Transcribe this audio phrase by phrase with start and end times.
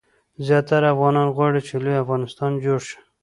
[0.45, 2.97] زیاتره افغانان غواړي چې لوی افغانستان جوړ شي.